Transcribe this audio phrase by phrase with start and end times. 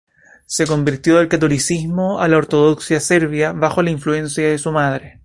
[0.47, 5.19] Se convirtió del catolicismo al ortodoxia serbia, bajo la influencia de su madre.